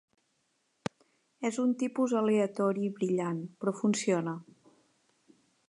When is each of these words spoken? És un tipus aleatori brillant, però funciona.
És 1.49 1.59
un 1.65 1.75
tipus 1.83 2.15
aleatori 2.21 2.89
brillant, 2.97 3.45
però 3.65 3.75
funciona. 3.83 4.35